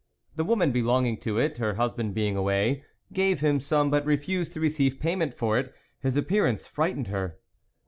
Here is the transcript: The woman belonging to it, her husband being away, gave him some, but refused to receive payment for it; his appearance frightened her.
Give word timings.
The 0.35 0.43
woman 0.43 0.71
belonging 0.71 1.17
to 1.17 1.37
it, 1.37 1.59
her 1.59 1.75
husband 1.75 2.15
being 2.15 2.35
away, 2.35 2.83
gave 3.13 3.41
him 3.41 3.59
some, 3.59 3.91
but 3.91 4.03
refused 4.03 4.51
to 4.53 4.59
receive 4.59 4.99
payment 4.99 5.35
for 5.35 5.59
it; 5.59 5.75
his 5.99 6.17
appearance 6.17 6.65
frightened 6.65 7.09
her. 7.09 7.37